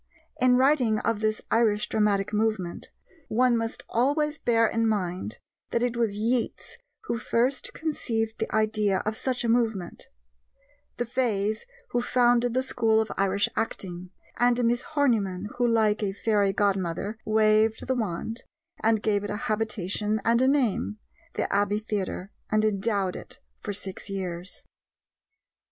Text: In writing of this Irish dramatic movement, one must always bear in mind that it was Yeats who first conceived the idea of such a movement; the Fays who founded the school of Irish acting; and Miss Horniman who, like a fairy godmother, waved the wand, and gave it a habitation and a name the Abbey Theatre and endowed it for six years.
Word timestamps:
In 0.39 0.57
writing 0.57 0.97
of 0.97 1.19
this 1.19 1.43
Irish 1.51 1.87
dramatic 1.87 2.33
movement, 2.33 2.89
one 3.27 3.55
must 3.55 3.83
always 3.87 4.39
bear 4.39 4.65
in 4.65 4.87
mind 4.87 5.37
that 5.69 5.83
it 5.83 5.95
was 5.95 6.17
Yeats 6.17 6.79
who 7.03 7.19
first 7.19 7.71
conceived 7.75 8.39
the 8.39 8.51
idea 8.51 9.03
of 9.05 9.15
such 9.15 9.43
a 9.43 9.47
movement; 9.47 10.07
the 10.97 11.05
Fays 11.05 11.67
who 11.91 12.01
founded 12.01 12.55
the 12.55 12.63
school 12.63 12.99
of 12.99 13.11
Irish 13.15 13.47
acting; 13.55 14.09
and 14.39 14.63
Miss 14.65 14.81
Horniman 14.81 15.49
who, 15.59 15.67
like 15.67 16.01
a 16.01 16.13
fairy 16.13 16.51
godmother, 16.51 17.19
waved 17.23 17.85
the 17.85 17.93
wand, 17.93 18.41
and 18.83 19.03
gave 19.03 19.23
it 19.23 19.29
a 19.29 19.37
habitation 19.51 20.19
and 20.25 20.41
a 20.41 20.47
name 20.47 20.97
the 21.35 21.45
Abbey 21.53 21.77
Theatre 21.77 22.31
and 22.49 22.65
endowed 22.65 23.15
it 23.15 23.37
for 23.59 23.71
six 23.71 24.09
years. 24.09 24.65